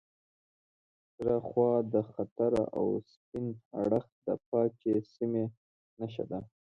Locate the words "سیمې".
5.13-5.45